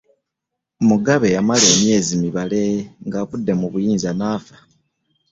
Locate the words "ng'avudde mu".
3.05-3.67